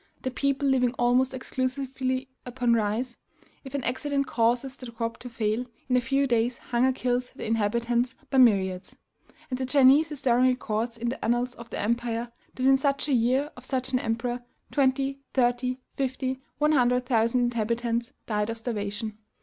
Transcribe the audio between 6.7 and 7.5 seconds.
kills the